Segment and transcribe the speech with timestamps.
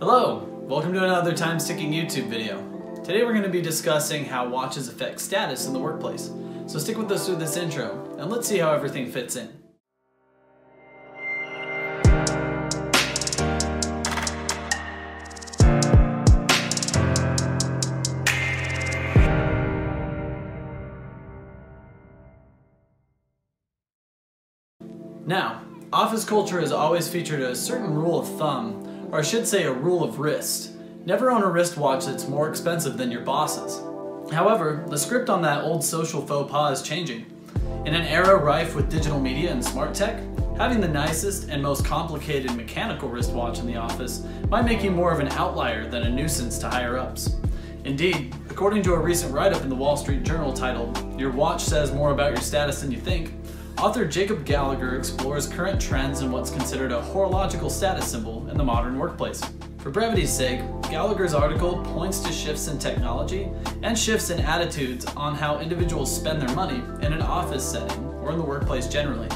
[0.00, 2.56] Hello, welcome to another Times Ticking YouTube video.
[3.04, 6.30] Today we're going to be discussing how watches affect status in the workplace.
[6.66, 9.50] So stick with us through this intro, and let's see how everything fits in.
[25.26, 25.60] Now,
[25.92, 29.72] office culture has always featured a certain rule of thumb, or I should say a
[29.72, 30.72] rule of wrist.
[31.04, 33.82] Never own a wristwatch that's more expensive than your boss's.
[34.32, 37.26] However, the script on that old social faux pas is changing.
[37.86, 40.20] In an era rife with digital media and smart tech,
[40.56, 45.12] having the nicest and most complicated mechanical wristwatch in the office might make you more
[45.12, 47.36] of an outlier than a nuisance to higher ups.
[47.84, 51.64] Indeed, according to a recent write up in the Wall Street Journal titled, Your Watch
[51.64, 53.39] Says More About Your Status Than You Think,
[53.78, 58.64] Author Jacob Gallagher explores current trends in what's considered a horological status symbol in the
[58.64, 59.42] modern workplace.
[59.78, 60.60] For brevity's sake,
[60.90, 63.48] Gallagher's article points to shifts in technology
[63.82, 68.32] and shifts in attitudes on how individuals spend their money in an office setting or
[68.32, 69.28] in the workplace generally.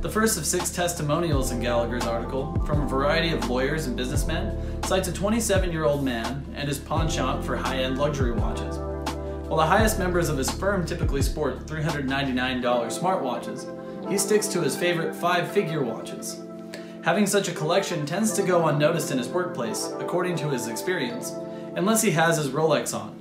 [0.00, 4.56] The first of six testimonials in Gallagher's article, from a variety of lawyers and businessmen,
[4.84, 8.78] cites a 27 year old man and his pawn shop for high end luxury watches.
[9.48, 14.76] While the highest members of his firm typically sport $399 smartwatches, he sticks to his
[14.76, 16.42] favorite five figure watches.
[17.02, 21.32] Having such a collection tends to go unnoticed in his workplace, according to his experience,
[21.76, 23.16] unless he has his Rolex on.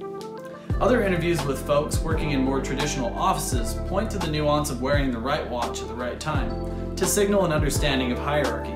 [0.81, 5.11] Other interviews with folks working in more traditional offices point to the nuance of wearing
[5.11, 8.75] the right watch at the right time, to signal an understanding of hierarchy.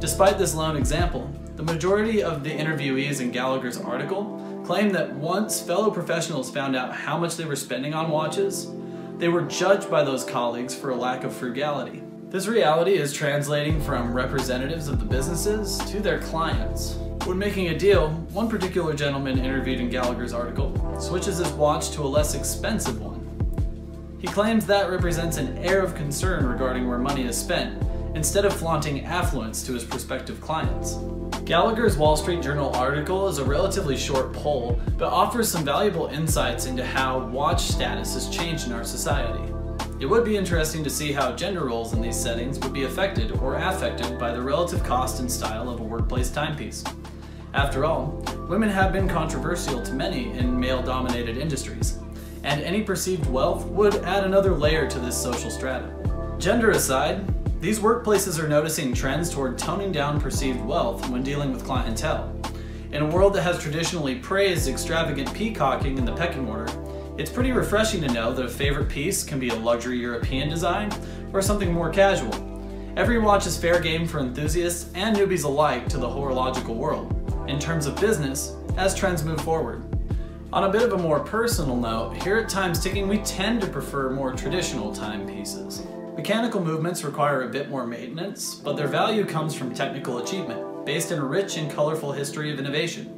[0.00, 5.60] Despite this lone example, the majority of the interviewees in Gallagher's article claim that once
[5.60, 8.70] fellow professionals found out how much they were spending on watches,
[9.16, 12.00] they were judged by those colleagues for a lack of frugality.
[12.28, 16.94] This reality is translating from representatives of the businesses to their clients.
[17.24, 22.02] When making a deal, one particular gentleman interviewed in Gallagher's article switches his watch to
[22.02, 23.18] a less expensive one.
[24.20, 27.82] He claims that represents an air of concern regarding where money is spent,
[28.14, 30.98] instead of flaunting affluence to his prospective clients.
[31.48, 36.66] Gallagher's Wall Street Journal article is a relatively short poll, but offers some valuable insights
[36.66, 39.50] into how watch status has changed in our society.
[39.98, 43.32] It would be interesting to see how gender roles in these settings would be affected
[43.38, 46.84] or affected by the relative cost and style of a workplace timepiece.
[47.54, 51.98] After all, women have been controversial to many in male-dominated industries,
[52.44, 55.94] and any perceived wealth would add another layer to this social strata.
[56.38, 61.64] Gender aside, these workplaces are noticing trends toward toning down perceived wealth when dealing with
[61.64, 62.32] clientele.
[62.92, 66.72] In a world that has traditionally praised extravagant peacocking in the pecking order,
[67.18, 70.92] it's pretty refreshing to know that a favorite piece can be a luxury European design
[71.32, 72.32] or something more casual.
[72.96, 77.12] Every watch is fair game for enthusiasts and newbies alike to the horological world,
[77.48, 79.82] in terms of business, as trends move forward.
[80.52, 83.66] On a bit of a more personal note, here at Times Ticking we tend to
[83.66, 85.82] prefer more traditional timepieces.
[86.18, 91.12] Mechanical movements require a bit more maintenance, but their value comes from technical achievement, based
[91.12, 93.14] in a rich and colorful history of innovation.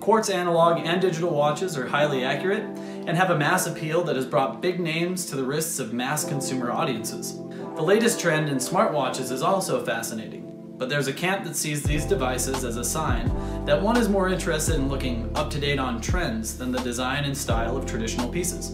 [0.00, 4.26] Quartz analog and digital watches are highly accurate and have a mass appeal that has
[4.26, 7.36] brought big names to the wrists of mass consumer audiences.
[7.76, 12.04] The latest trend in smartwatches is also fascinating, but there's a camp that sees these
[12.04, 13.28] devices as a sign
[13.66, 17.24] that one is more interested in looking up to date on trends than the design
[17.24, 18.72] and style of traditional pieces.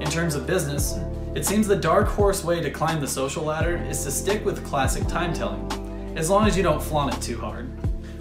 [0.00, 0.98] In terms of business,
[1.38, 4.66] it seems the dark horse way to climb the social ladder is to stick with
[4.66, 5.70] classic time telling,
[6.16, 7.70] as long as you don't flaunt it too hard.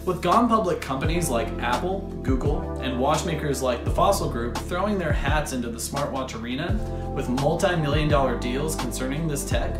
[0.05, 5.11] With gone public companies like Apple, Google, and watchmakers like the Fossil Group throwing their
[5.11, 6.73] hats into the smartwatch arena
[7.15, 9.75] with multi-million dollar deals concerning this tech,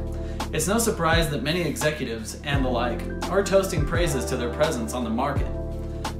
[0.52, 4.96] it's no surprise that many executives and the like are toasting praises to their presence
[4.96, 5.52] on the market.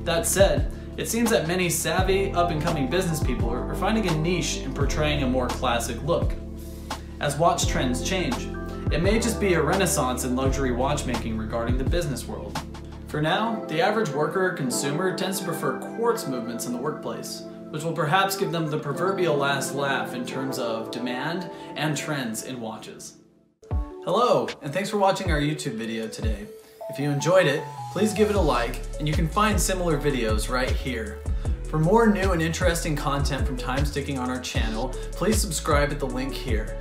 [0.06, 4.72] That said, it seems that many savvy, up-and-coming business people are finding a niche in
[4.72, 6.34] portraying a more classic look.
[7.20, 8.48] As watch trends change,
[8.92, 12.62] it may just be a renaissance in luxury watchmaking regarding the business world.
[13.08, 17.42] For now, the average worker or consumer tends to prefer quartz movements in the workplace,
[17.70, 22.44] which will perhaps give them the proverbial last laugh in terms of demand and trends
[22.44, 23.18] in watches.
[23.72, 26.46] Hello, and thanks for watching our YouTube video today.
[26.92, 27.64] If you enjoyed it,
[27.94, 31.18] please give it a like, and you can find similar videos right here.
[31.70, 36.00] For more new and interesting content from Times Ticking on our channel, please subscribe at
[36.00, 36.78] the link here.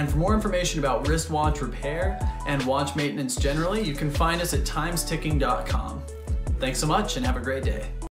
[0.00, 4.54] And for more information about wristwatch repair and watch maintenance generally, you can find us
[4.54, 6.02] at timesticking.com.
[6.58, 7.90] Thanks so much and have a great day.